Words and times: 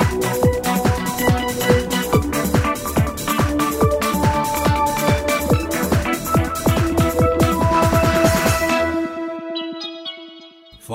Thank 0.00 0.42
you. 0.44 0.47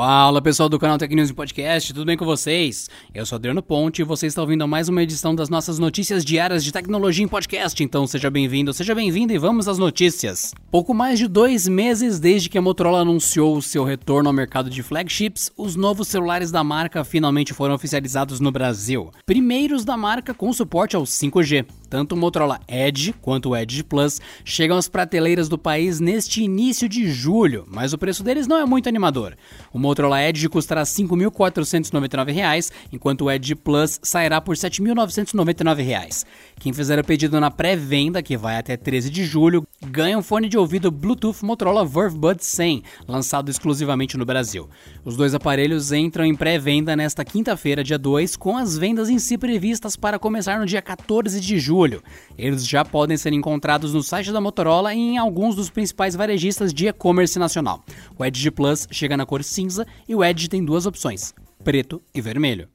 Fala 0.05 0.41
pessoal 0.41 0.67
do 0.67 0.77
canal 0.77 0.97
Tech 0.97 1.15
News 1.15 1.31
Podcast, 1.31 1.93
tudo 1.93 2.05
bem 2.05 2.17
com 2.17 2.25
vocês? 2.25 2.89
Eu 3.15 3.25
sou 3.25 3.37
Adriano 3.37 3.63
Ponte 3.63 4.01
e 4.01 4.03
você 4.03 4.27
está 4.27 4.41
ouvindo 4.41 4.67
mais 4.67 4.89
uma 4.89 5.01
edição 5.01 5.33
das 5.33 5.47
nossas 5.47 5.79
notícias 5.79 6.25
diárias 6.25 6.61
de 6.61 6.73
tecnologia 6.73 7.23
em 7.23 7.27
podcast, 7.29 7.81
então 7.81 8.05
seja 8.05 8.29
bem-vindo, 8.29 8.73
seja 8.73 8.93
bem-vindo 8.93 9.31
e 9.31 9.37
vamos 9.37 9.65
às 9.65 9.77
notícias. 9.77 10.53
Pouco 10.69 10.93
mais 10.93 11.19
de 11.19 11.25
dois 11.25 11.69
meses 11.69 12.19
desde 12.19 12.49
que 12.49 12.57
a 12.57 12.61
Motorola 12.61 12.99
anunciou 12.99 13.55
o 13.55 13.61
seu 13.61 13.85
retorno 13.85 14.27
ao 14.27 14.33
mercado 14.33 14.69
de 14.69 14.83
flagships, 14.83 15.49
os 15.55 15.77
novos 15.77 16.09
celulares 16.09 16.51
da 16.51 16.65
marca 16.65 17.05
finalmente 17.05 17.53
foram 17.53 17.73
oficializados 17.73 18.41
no 18.41 18.51
Brasil. 18.51 19.09
Primeiros 19.25 19.85
da 19.85 19.95
marca 19.95 20.33
com 20.33 20.51
suporte 20.51 20.97
ao 20.97 21.03
5G. 21.03 21.65
Tanto 21.93 22.15
o 22.15 22.17
Motorola 22.17 22.59
Edge 22.67 23.13
quanto 23.21 23.49
o 23.49 23.55
Edge 23.55 23.83
Plus 23.83 24.19
chegam 24.43 24.77
às 24.77 24.89
prateleiras 24.89 25.47
do 25.47 25.59
país 25.59 25.99
neste 25.99 26.41
início 26.41 26.89
de 26.89 27.07
julho, 27.11 27.67
mas 27.67 27.93
o 27.93 27.99
preço 27.99 28.23
deles 28.23 28.47
não 28.47 28.57
é 28.57 28.65
muito 28.65 28.89
animador. 28.89 29.37
O 29.71 29.77
Motorola 29.77 30.19
Edge 30.23 30.49
custará 30.49 30.81
R$ 30.81 30.87
5.499, 30.87 32.71
enquanto 32.91 33.25
o 33.25 33.31
Edge 33.31 33.53
Plus 33.53 33.99
sairá 34.01 34.41
por 34.41 34.55
R$ 34.55 34.61
7.999. 34.61 36.25
Quem 36.59 36.73
fizer 36.73 36.97
o 36.97 37.03
pedido 37.03 37.39
na 37.39 37.51
pré-venda, 37.51 38.23
que 38.23 38.35
vai 38.35 38.57
até 38.57 38.75
13 38.75 39.11
de 39.11 39.23
julho, 39.23 39.63
ganha 39.85 40.17
um 40.17 40.23
fone 40.23 40.49
de 40.49 40.57
ouvido 40.57 40.89
Bluetooth 40.89 41.45
Motorola 41.45 41.85
Verve 41.85 42.17
Bud 42.17 42.43
100, 42.43 42.81
lançado 43.07 43.51
exclusivamente 43.51 44.17
no 44.17 44.25
Brasil. 44.25 44.67
Os 45.05 45.15
dois 45.15 45.35
aparelhos 45.35 45.91
entram 45.91 46.25
em 46.25 46.33
pré-venda 46.33 46.95
nesta 46.95 47.23
quinta-feira, 47.23 47.83
dia 47.83 47.99
2, 47.99 48.35
com 48.35 48.57
as 48.57 48.79
vendas 48.79 49.09
em 49.09 49.19
si 49.19 49.37
previstas 49.37 49.95
para 49.95 50.17
começar 50.17 50.59
no 50.59 50.65
dia 50.65 50.81
14 50.81 51.39
de 51.39 51.59
julho 51.59 51.82
julho. 51.83 52.01
Eles 52.37 52.65
já 52.65 52.85
podem 52.85 53.17
ser 53.17 53.33
encontrados 53.33 53.93
no 53.93 54.01
site 54.01 54.31
da 54.31 54.39
Motorola 54.39 54.93
e 54.93 54.97
em 54.97 55.17
alguns 55.17 55.55
dos 55.55 55.69
principais 55.69 56.15
varejistas 56.15 56.73
de 56.73 56.87
e-commerce 56.87 57.37
nacional. 57.37 57.83
O 58.17 58.23
Edge 58.23 58.49
Plus 58.51 58.87
chega 58.89 59.17
na 59.17 59.25
cor 59.25 59.43
cinza 59.43 59.85
e 60.07 60.15
o 60.15 60.23
Edge 60.23 60.47
tem 60.47 60.63
duas 60.63 60.85
opções: 60.85 61.33
preto 61.63 62.01
e 62.13 62.21
vermelho. 62.21 62.72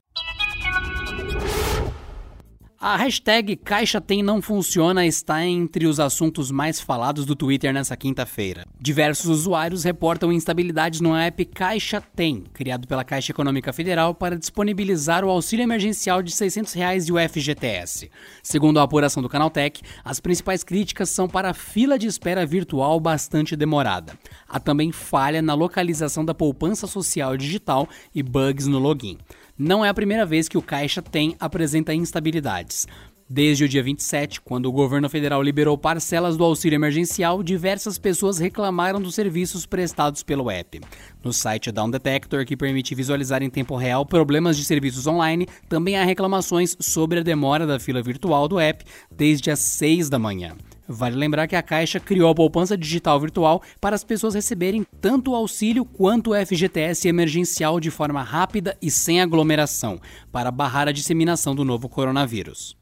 A 2.80 2.96
hashtag 2.96 3.56
Caixa 3.56 4.00
Tem 4.00 4.22
Não 4.22 4.40
Funciona 4.40 5.04
está 5.04 5.44
entre 5.44 5.84
os 5.84 5.98
assuntos 5.98 6.48
mais 6.48 6.80
falados 6.80 7.26
do 7.26 7.34
Twitter 7.34 7.72
nessa 7.74 7.96
quinta-feira. 7.96 8.64
Diversos 8.80 9.26
usuários 9.26 9.82
reportam 9.82 10.32
instabilidades 10.32 11.00
no 11.00 11.12
app 11.12 11.44
Caixa 11.46 12.00
Tem, 12.00 12.44
criado 12.52 12.86
pela 12.86 13.02
Caixa 13.02 13.32
Econômica 13.32 13.72
Federal 13.72 14.14
para 14.14 14.38
disponibilizar 14.38 15.24
o 15.24 15.28
auxílio 15.28 15.64
emergencial 15.64 16.22
de 16.22 16.30
600 16.30 16.72
reais 16.74 17.08
e 17.08 17.12
o 17.12 17.16
FGTS. 17.18 18.12
Segundo 18.44 18.78
a 18.78 18.84
apuração 18.84 19.24
do 19.24 19.28
Canaltech, 19.28 19.82
as 20.04 20.20
principais 20.20 20.62
críticas 20.62 21.10
são 21.10 21.28
para 21.28 21.50
a 21.50 21.54
fila 21.54 21.98
de 21.98 22.06
espera 22.06 22.46
virtual 22.46 23.00
bastante 23.00 23.56
demorada. 23.56 24.16
Há 24.48 24.60
também 24.60 24.92
falha 24.92 25.42
na 25.42 25.54
localização 25.54 26.24
da 26.24 26.32
poupança 26.32 26.86
social 26.86 27.36
digital 27.36 27.88
e 28.14 28.22
bugs 28.22 28.68
no 28.68 28.78
login. 28.78 29.18
Não 29.58 29.84
é 29.84 29.88
a 29.88 29.94
primeira 29.94 30.24
vez 30.24 30.48
que 30.48 30.56
o 30.56 30.62
Caixa 30.62 31.02
tem 31.02 31.34
apresenta 31.40 31.92
instabilidades. 31.92 32.86
Desde 33.28 33.64
o 33.64 33.68
dia 33.68 33.82
27, 33.82 34.40
quando 34.40 34.66
o 34.66 34.72
governo 34.72 35.10
federal 35.10 35.42
liberou 35.42 35.76
parcelas 35.76 36.36
do 36.36 36.44
auxílio 36.44 36.76
emergencial, 36.76 37.42
diversas 37.42 37.98
pessoas 37.98 38.38
reclamaram 38.38 39.02
dos 39.02 39.16
serviços 39.16 39.66
prestados 39.66 40.22
pelo 40.22 40.48
app. 40.48 40.80
No 41.24 41.32
site 41.32 41.72
Down 41.72 41.90
Detector, 41.90 42.46
que 42.46 42.56
permite 42.56 42.94
visualizar 42.94 43.42
em 43.42 43.50
tempo 43.50 43.74
real 43.74 44.06
problemas 44.06 44.56
de 44.56 44.64
serviços 44.64 45.08
online, 45.08 45.48
também 45.68 45.98
há 45.98 46.04
reclamações 46.04 46.76
sobre 46.78 47.18
a 47.18 47.24
demora 47.24 47.66
da 47.66 47.80
fila 47.80 48.00
virtual 48.00 48.46
do 48.46 48.60
app 48.60 48.84
desde 49.10 49.50
as 49.50 49.58
6 49.58 50.08
da 50.08 50.20
manhã. 50.20 50.56
Vale 50.90 51.16
lembrar 51.16 51.46
que 51.46 51.54
a 51.54 51.62
Caixa 51.62 52.00
criou 52.00 52.30
a 52.30 52.34
poupança 52.34 52.74
digital 52.74 53.20
virtual 53.20 53.62
para 53.78 53.94
as 53.94 54.02
pessoas 54.02 54.34
receberem 54.34 54.86
tanto 55.02 55.32
o 55.32 55.34
auxílio 55.34 55.84
quanto 55.84 56.30
o 56.30 56.46
FGTS 56.46 57.06
emergencial 57.06 57.78
de 57.78 57.90
forma 57.90 58.22
rápida 58.22 58.74
e 58.80 58.90
sem 58.90 59.20
aglomeração, 59.20 60.00
para 60.32 60.50
barrar 60.50 60.88
a 60.88 60.92
disseminação 60.92 61.54
do 61.54 61.62
novo 61.62 61.90
coronavírus. 61.90 62.74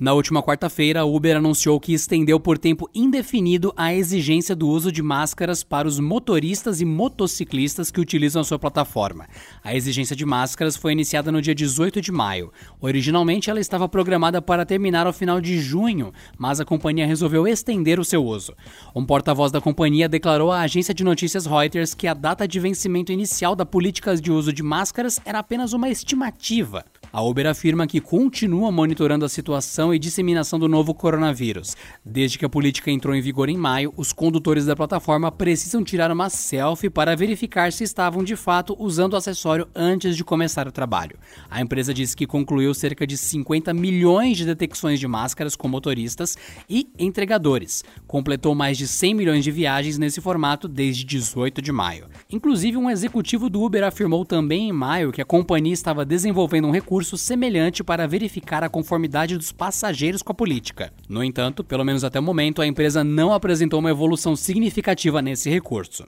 Na 0.00 0.12
última 0.12 0.40
quarta-feira, 0.40 1.00
a 1.00 1.04
Uber 1.04 1.36
anunciou 1.36 1.80
que 1.80 1.92
estendeu 1.92 2.38
por 2.38 2.56
tempo 2.56 2.88
indefinido 2.94 3.74
a 3.76 3.92
exigência 3.92 4.54
do 4.54 4.68
uso 4.68 4.92
de 4.92 5.02
máscaras 5.02 5.64
para 5.64 5.88
os 5.88 5.98
motoristas 5.98 6.80
e 6.80 6.84
motociclistas 6.84 7.90
que 7.90 8.00
utilizam 8.00 8.40
a 8.40 8.44
sua 8.44 8.60
plataforma. 8.60 9.26
A 9.60 9.74
exigência 9.74 10.14
de 10.14 10.24
máscaras 10.24 10.76
foi 10.76 10.92
iniciada 10.92 11.32
no 11.32 11.42
dia 11.42 11.52
18 11.52 12.00
de 12.00 12.12
maio. 12.12 12.52
Originalmente, 12.80 13.50
ela 13.50 13.58
estava 13.58 13.88
programada 13.88 14.40
para 14.40 14.64
terminar 14.64 15.04
ao 15.04 15.12
final 15.12 15.40
de 15.40 15.58
junho, 15.58 16.12
mas 16.38 16.60
a 16.60 16.64
companhia 16.64 17.04
resolveu 17.04 17.48
estender 17.48 17.98
o 17.98 18.04
seu 18.04 18.24
uso. 18.24 18.54
Um 18.94 19.04
porta-voz 19.04 19.50
da 19.50 19.60
companhia 19.60 20.08
declarou 20.08 20.52
à 20.52 20.60
agência 20.60 20.94
de 20.94 21.02
notícias 21.02 21.44
Reuters 21.44 21.92
que 21.92 22.06
a 22.06 22.14
data 22.14 22.46
de 22.46 22.60
vencimento 22.60 23.10
inicial 23.10 23.56
da 23.56 23.66
política 23.66 24.14
de 24.14 24.30
uso 24.30 24.52
de 24.52 24.62
máscaras 24.62 25.20
era 25.24 25.40
apenas 25.40 25.72
uma 25.72 25.90
estimativa. 25.90 26.84
A 27.10 27.22
Uber 27.22 27.46
afirma 27.46 27.86
que 27.86 28.00
continua 28.00 28.70
monitorando 28.70 29.24
a 29.24 29.28
situação 29.30 29.94
e 29.94 29.98
disseminação 29.98 30.58
do 30.58 30.68
novo 30.68 30.92
coronavírus. 30.92 31.74
Desde 32.04 32.38
que 32.38 32.44
a 32.44 32.50
política 32.50 32.90
entrou 32.90 33.14
em 33.14 33.22
vigor 33.22 33.48
em 33.48 33.56
maio, 33.56 33.94
os 33.96 34.12
condutores 34.12 34.66
da 34.66 34.76
plataforma 34.76 35.32
precisam 35.32 35.82
tirar 35.82 36.12
uma 36.12 36.28
selfie 36.28 36.90
para 36.90 37.16
verificar 37.16 37.72
se 37.72 37.82
estavam 37.82 38.22
de 38.22 38.36
fato 38.36 38.76
usando 38.78 39.14
o 39.14 39.16
acessório 39.16 39.66
antes 39.74 40.16
de 40.16 40.22
começar 40.22 40.68
o 40.68 40.72
trabalho. 40.72 41.16
A 41.50 41.62
empresa 41.62 41.94
disse 41.94 42.14
que 42.14 42.26
concluiu 42.26 42.74
cerca 42.74 43.06
de 43.06 43.16
50 43.16 43.72
milhões 43.72 44.36
de 44.36 44.44
detecções 44.44 45.00
de 45.00 45.08
máscaras 45.08 45.56
com 45.56 45.66
motoristas 45.66 46.36
e 46.68 46.90
entregadores. 46.98 47.84
Completou 48.06 48.54
mais 48.54 48.76
de 48.76 48.86
100 48.86 49.14
milhões 49.14 49.44
de 49.44 49.50
viagens 49.50 49.96
nesse 49.96 50.20
formato 50.20 50.68
desde 50.68 51.04
18 51.04 51.62
de 51.62 51.72
maio. 51.72 52.04
Inclusive, 52.30 52.76
um 52.76 52.90
executivo 52.90 53.48
do 53.48 53.62
Uber 53.62 53.82
afirmou 53.84 54.26
também 54.26 54.68
em 54.68 54.72
maio 54.72 55.10
que 55.10 55.22
a 55.22 55.24
companhia 55.24 55.72
estava 55.72 56.04
desenvolvendo 56.04 56.68
um 56.68 56.70
recurso 56.70 56.97
recurso 56.98 57.16
semelhante 57.16 57.84
para 57.84 58.08
verificar 58.08 58.64
a 58.64 58.68
conformidade 58.68 59.36
dos 59.36 59.52
passageiros 59.52 60.20
com 60.20 60.32
a 60.32 60.34
política. 60.34 60.92
No 61.08 61.22
entanto, 61.22 61.62
pelo 61.62 61.84
menos 61.84 62.02
até 62.02 62.18
o 62.18 62.22
momento, 62.22 62.60
a 62.60 62.66
empresa 62.66 63.04
não 63.04 63.32
apresentou 63.32 63.78
uma 63.78 63.90
evolução 63.90 64.34
significativa 64.34 65.22
nesse 65.22 65.48
recurso. 65.48 66.04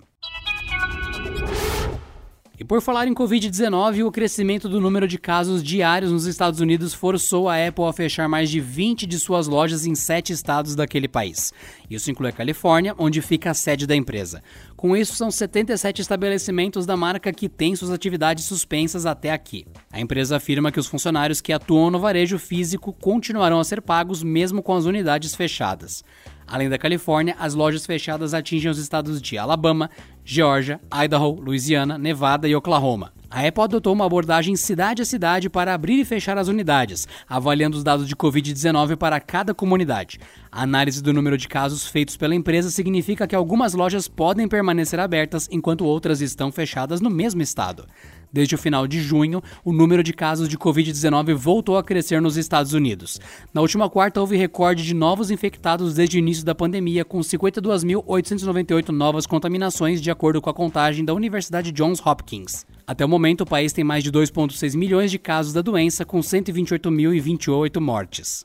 E 2.60 2.64
por 2.64 2.82
falar 2.82 3.08
em 3.08 3.14
Covid-19, 3.14 4.04
o 4.04 4.12
crescimento 4.12 4.68
do 4.68 4.82
número 4.82 5.08
de 5.08 5.16
casos 5.16 5.62
diários 5.62 6.12
nos 6.12 6.26
Estados 6.26 6.60
Unidos 6.60 6.92
forçou 6.92 7.48
a 7.48 7.56
Apple 7.56 7.86
a 7.86 7.92
fechar 7.94 8.28
mais 8.28 8.50
de 8.50 8.60
20 8.60 9.06
de 9.06 9.18
suas 9.18 9.48
lojas 9.48 9.86
em 9.86 9.94
sete 9.94 10.34
estados 10.34 10.74
daquele 10.74 11.08
país. 11.08 11.54
Isso 11.88 12.10
inclui 12.10 12.28
a 12.28 12.32
Califórnia, 12.32 12.94
onde 12.98 13.22
fica 13.22 13.50
a 13.50 13.54
sede 13.54 13.86
da 13.86 13.96
empresa. 13.96 14.42
Com 14.76 14.94
isso, 14.94 15.14
são 15.14 15.30
77 15.30 16.02
estabelecimentos 16.02 16.84
da 16.84 16.98
marca 16.98 17.32
que 17.32 17.48
têm 17.48 17.74
suas 17.74 17.90
atividades 17.90 18.44
suspensas 18.44 19.06
até 19.06 19.32
aqui. 19.32 19.64
A 19.90 19.98
empresa 19.98 20.36
afirma 20.36 20.70
que 20.70 20.78
os 20.78 20.86
funcionários 20.86 21.40
que 21.40 21.54
atuam 21.54 21.90
no 21.90 21.98
varejo 21.98 22.38
físico 22.38 22.92
continuarão 22.92 23.58
a 23.58 23.64
ser 23.64 23.80
pagos 23.80 24.22
mesmo 24.22 24.62
com 24.62 24.74
as 24.74 24.84
unidades 24.84 25.34
fechadas. 25.34 26.04
Além 26.50 26.68
da 26.68 26.76
Califórnia, 26.76 27.36
as 27.38 27.54
lojas 27.54 27.86
fechadas 27.86 28.34
atingem 28.34 28.68
os 28.68 28.76
estados 28.76 29.22
de 29.22 29.38
Alabama, 29.38 29.88
Geórgia, 30.24 30.80
Idaho, 30.92 31.40
Louisiana, 31.40 31.96
Nevada 31.96 32.48
e 32.48 32.56
Oklahoma. 32.56 33.12
A 33.30 33.46
Apple 33.46 33.62
adotou 33.62 33.92
uma 33.92 34.04
abordagem 34.04 34.56
cidade 34.56 35.00
a 35.00 35.04
cidade 35.04 35.48
para 35.48 35.72
abrir 35.72 36.00
e 36.00 36.04
fechar 36.04 36.36
as 36.36 36.48
unidades, 36.48 37.06
avaliando 37.28 37.76
os 37.76 37.84
dados 37.84 38.08
de 38.08 38.16
Covid-19 38.16 38.96
para 38.96 39.20
cada 39.20 39.54
comunidade. 39.54 40.18
A 40.50 40.64
análise 40.64 41.00
do 41.00 41.12
número 41.12 41.38
de 41.38 41.46
casos 41.46 41.86
feitos 41.86 42.16
pela 42.16 42.34
empresa 42.34 42.68
significa 42.68 43.28
que 43.28 43.36
algumas 43.36 43.72
lojas 43.72 44.08
podem 44.08 44.48
permanecer 44.48 44.98
abertas 44.98 45.48
enquanto 45.52 45.84
outras 45.84 46.20
estão 46.20 46.50
fechadas 46.50 47.00
no 47.00 47.08
mesmo 47.08 47.40
estado. 47.40 47.86
Desde 48.32 48.54
o 48.54 48.58
final 48.58 48.86
de 48.86 49.00
junho, 49.00 49.42
o 49.64 49.72
número 49.72 50.02
de 50.02 50.12
casos 50.12 50.48
de 50.48 50.56
Covid-19 50.56 51.34
voltou 51.34 51.76
a 51.76 51.82
crescer 51.82 52.22
nos 52.22 52.36
Estados 52.36 52.72
Unidos. 52.72 53.20
Na 53.52 53.60
última 53.60 53.90
quarta, 53.90 54.20
houve 54.20 54.36
recorde 54.36 54.84
de 54.84 54.94
novos 54.94 55.30
infectados 55.30 55.94
desde 55.94 56.16
o 56.16 56.20
início 56.20 56.44
da 56.44 56.54
pandemia, 56.54 57.04
com 57.04 57.18
52.898 57.18 58.90
novas 58.90 59.26
contaminações, 59.26 60.00
de 60.00 60.10
acordo 60.10 60.40
com 60.40 60.50
a 60.50 60.54
contagem 60.54 61.04
da 61.04 61.12
Universidade 61.14 61.72
Johns 61.72 62.00
Hopkins. 62.04 62.64
Até 62.86 63.04
o 63.04 63.08
momento, 63.08 63.42
o 63.42 63.46
país 63.46 63.72
tem 63.72 63.84
mais 63.84 64.02
de 64.02 64.10
2,6 64.10 64.76
milhões 64.76 65.10
de 65.10 65.18
casos 65.18 65.52
da 65.52 65.62
doença, 65.62 66.04
com 66.04 66.20
128.028 66.20 67.80
mortes. 67.80 68.44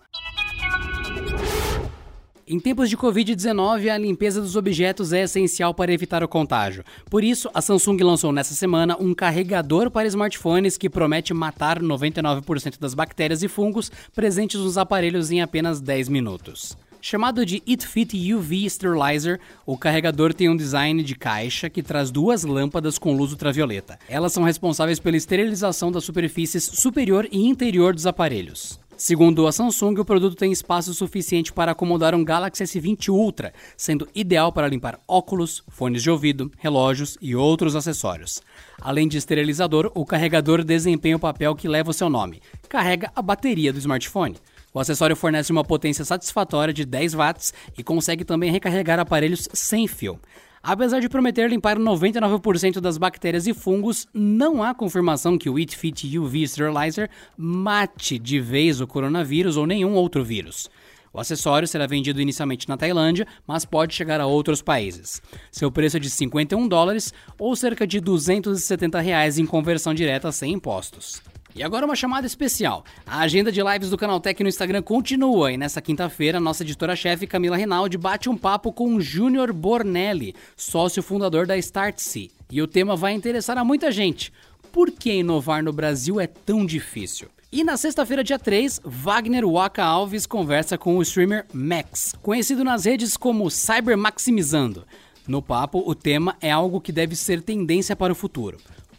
Em 2.47 2.59
tempos 2.59 2.92
de 2.92 2.95
Covid-19, 2.95 3.89
a 3.89 3.97
limpeza 3.97 4.39
dos 4.39 4.56
objetos 4.56 5.12
é 5.12 5.24
essencial 5.24 5.74
para 5.74 5.92
evitar 5.92 6.24
o 6.24 6.27
contágio. 6.27 6.83
Por 7.09 7.24
isso, 7.24 7.50
a 7.56 7.59
Samsung 7.59 7.97
lançou 8.03 8.31
nessa 8.31 8.53
semana 8.53 8.95
um 9.00 9.15
carregador 9.15 9.89
para 9.89 10.07
smartphones 10.07 10.77
que 10.77 10.88
promete 10.88 11.33
matar 11.33 11.81
99% 11.81 12.80
das 12.80 12.94
bactérias 12.94 13.42
e 13.42 13.47
fungos 13.47 13.92
presentes 14.13 14.59
nos 14.62 14.77
aparelhos 14.77 15.31
em 15.31 15.42
apenas 15.42 15.81
10 15.81 16.07
minutos. 16.07 16.77
Chamado 17.01 17.44
de 17.44 17.63
It 17.68 17.88
UV 18.36 18.65
Sterilizer, 18.69 19.39
o 19.65 19.75
carregador 19.75 20.31
tem 20.31 20.47
um 20.47 20.56
design 20.56 21.01
de 21.01 21.15
caixa 21.15 21.68
que 21.68 21.81
traz 21.81 22.12
duas 22.12 22.44
lâmpadas 22.44 23.00
com 23.00 23.15
luz 23.15 23.31
ultravioleta. 23.31 23.97
Elas 24.07 24.33
são 24.33 24.44
responsáveis 24.44 25.00
pela 25.00 25.18
esterilização 25.18 25.92
das 25.92 26.03
superfícies 26.03 26.63
superior 26.63 27.27
e 27.31 27.47
interior 27.47 27.95
dos 27.95 28.06
aparelhos. 28.06 28.80
Segundo 28.97 29.45
a 29.45 29.51
Samsung, 29.51 30.00
o 30.00 30.06
produto 30.06 30.38
tem 30.38 30.53
espaço 30.53 30.94
suficiente 30.94 31.51
para 31.51 31.74
acomodar 31.74 32.15
um 32.15 32.24
Galaxy 32.24 32.63
S20 32.63 33.09
Ultra, 33.09 33.53
sendo 33.75 34.07
ideal 34.15 34.53
para 34.53 34.69
limpar 34.69 34.97
óculos, 35.06 35.62
fones 35.68 36.01
de 36.01 36.09
ouvido, 36.09 36.50
relógios 36.57 37.18
e 37.21 37.36
outros 37.36 37.75
acessórios. 37.75 38.42
Além 38.81 39.06
de 39.06 39.18
esterilizador, 39.18 39.92
o 39.94 40.06
carregador 40.06 40.63
desempenha 40.63 41.18
o 41.18 41.19
papel 41.19 41.53
que 41.56 41.68
leva 41.68 41.92
o 41.92 41.94
seu 41.94 42.09
nome: 42.09 42.42
carrega 42.69 43.12
a 43.13 43.21
bateria 43.21 43.74
do 43.74 43.80
smartphone. 43.80 44.38
O 44.74 44.80
acessório 44.80 45.15
fornece 45.15 45.51
uma 45.51 45.63
potência 45.63 46.06
satisfatória 46.06 46.74
de 46.74 46.86
10 46.86 47.15
watts 47.15 47.53
e 47.77 47.83
consegue 47.83 48.24
também 48.24 48.50
recarregar 48.50 49.00
aparelhos 49.00 49.50
sem 49.53 49.88
fio. 49.88 50.19
Apesar 50.68 51.00
de 51.00 51.08
prometer 51.08 51.48
limpar 51.48 51.78
99% 51.78 52.80
das 52.80 52.98
bactérias 52.98 53.46
e 53.46 53.54
fungos, 53.54 54.08
não 54.12 54.64
há 54.64 54.74
confirmação 54.74 55.38
que 55.38 55.48
o 55.48 55.58
It 55.58 55.78
Fit 55.78 56.18
UV 56.18 56.42
Sterilizer 56.48 57.08
mate 57.38 58.18
de 58.18 58.40
vez 58.40 58.82
o 58.82 58.88
coronavírus 58.88 59.58
ou 59.58 59.68
nenhum 59.68 59.94
outro 59.94 60.24
vírus. 60.24 60.68
O 61.14 61.20
acessório 61.20 61.68
será 61.68 61.86
vendido 61.86 62.20
inicialmente 62.20 62.68
na 62.68 62.78
Tailândia, 62.78 63.28
mas 63.46 63.64
pode 63.64 63.94
chegar 63.94 64.20
a 64.20 64.26
outros 64.26 64.64
países. 64.64 65.22
Seu 65.52 65.72
preço 65.72 65.98
é 65.98 66.00
de 66.00 66.10
51 66.10 66.68
dólares 66.68 67.14
ou 67.38 67.56
cerca 67.56 67.86
de 67.86 68.00
270 68.00 69.00
reais 69.00 69.38
em 69.38 69.46
conversão 69.46 69.94
direta 69.94 70.32
sem 70.32 70.52
impostos. 70.52 71.22
E 71.56 71.63
agora 71.63 71.86
uma 71.86 71.96
chamada 71.96 72.28
especial. 72.28 72.84
A 73.07 73.22
agenda 73.22 73.50
de 73.50 73.63
lives 73.63 73.90
do 73.90 73.98
Canal 73.98 74.19
Tech 74.19 74.44
no 74.44 74.50
Instagram 74.50 74.81
continua 74.81 75.54
e 75.54 75.57
nessa 75.57 75.81
quinta-feira 75.81 76.38
nossa 76.38 76.63
editora-chefe 76.63 77.25
Camila 77.25 77.56
Rinaldi 77.56 77.98
bate 77.98 78.30
um 78.30 78.36
papo 78.36 78.74
com 78.74 79.00
Júnior 79.00 79.54
Bornelli, 79.54 80.36
sócio 80.57 81.02
fundador 81.02 81.48
da 81.48 81.57
Startse. 81.57 82.30
E 82.52 82.62
o 82.62 82.68
tema 82.68 82.98
vai 82.98 83.13
interessar 83.13 83.57
a 83.57 83.63
muita 83.63 83.90
gente. 83.90 84.34
Por 84.69 84.92
que 84.92 85.13
inovar 85.13 85.63
no 85.63 85.72
Brasil 85.72 86.19
é 86.19 86.28
tão 86.28 86.66
difícil? 86.66 87.30
E 87.50 87.63
na 87.63 87.78
sexta-feira, 87.78 88.22
dia 88.22 88.38
3, 88.38 88.81
Wagner 88.84 89.48
Waka 89.48 89.81
Alves 89.81 90.25
conversa 90.25 90.78
com 90.78 90.98
o 90.98 91.02
streamer 91.02 91.46
Max, 91.54 92.13
conhecido 92.22 92.66
nas 92.66 92.84
redes 92.84 93.16
como 93.16 93.50
Cyber 93.50 93.98
Maximizando. 93.98 94.86
No 95.25 95.42
papo, 95.42 95.81
o 95.88 95.96
tema 95.96 96.36
é 96.42 96.52
algo 96.52 96.81
que 96.81 96.92
deve 96.92 97.16
ser 97.16 97.42
tendência 97.42 97.96
para 97.96 98.12
o 98.12 98.16
futuro 98.16 98.57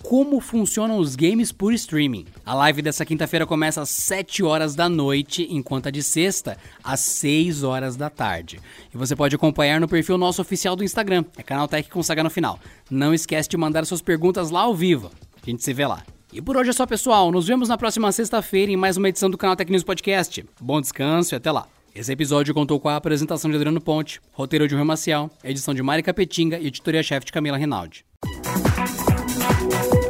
como 0.08 0.38
funcionam 0.40 0.98
os 0.98 1.16
games 1.16 1.50
por 1.50 1.74
streaming. 1.74 2.26
A 2.44 2.54
live 2.54 2.80
dessa 2.80 3.04
quinta-feira 3.04 3.44
começa 3.44 3.82
às 3.82 3.88
7 3.88 4.44
horas 4.44 4.76
da 4.76 4.88
noite, 4.88 5.48
enquanto 5.50 5.88
a 5.88 5.90
de 5.90 6.00
sexta 6.00 6.56
às 6.82 7.00
6 7.00 7.64
horas 7.64 7.96
da 7.96 8.08
tarde. 8.08 8.60
E 8.94 8.96
você 8.96 9.16
pode 9.16 9.34
acompanhar 9.34 9.80
no 9.80 9.88
perfil 9.88 10.16
nosso 10.16 10.40
oficial 10.40 10.76
do 10.76 10.84
Instagram, 10.84 11.24
é 11.36 11.42
Canal 11.42 11.66
Tech 11.66 11.90
com 11.90 12.04
Saga 12.04 12.22
no 12.22 12.30
final. 12.30 12.60
Não 12.88 13.12
esquece 13.12 13.48
de 13.48 13.56
mandar 13.56 13.84
suas 13.84 14.00
perguntas 14.00 14.48
lá 14.50 14.60
ao 14.60 14.76
vivo. 14.76 15.10
A 15.42 15.50
gente 15.50 15.64
se 15.64 15.72
vê 15.72 15.84
lá. 15.84 16.04
E 16.32 16.40
por 16.40 16.56
hoje 16.56 16.70
é 16.70 16.72
só, 16.72 16.86
pessoal. 16.86 17.32
Nos 17.32 17.48
vemos 17.48 17.68
na 17.68 17.76
próxima 17.76 18.12
sexta-feira 18.12 18.70
em 18.70 18.76
mais 18.76 18.96
uma 18.96 19.08
edição 19.08 19.28
do 19.28 19.36
Canal 19.36 19.56
Tech 19.56 19.68
News 19.68 19.82
Podcast. 19.82 20.44
Bom 20.60 20.80
descanso 20.80 21.34
e 21.34 21.36
até 21.36 21.50
lá. 21.50 21.66
Esse 21.92 22.12
episódio 22.12 22.54
contou 22.54 22.78
com 22.78 22.88
a 22.88 22.94
apresentação 22.94 23.50
de 23.50 23.56
Adriano 23.56 23.80
Ponte, 23.80 24.20
roteiro 24.30 24.68
de 24.68 24.74
Rui 24.76 24.84
Maciel, 24.84 25.28
edição 25.42 25.74
de 25.74 25.82
Mari 25.82 26.04
Capetinga 26.04 26.60
e 26.60 26.68
editoria-chefe 26.68 27.26
de 27.26 27.32
Camila 27.32 27.56
Rinaldi 27.56 28.05
thank 28.46 29.94
you 29.94 30.05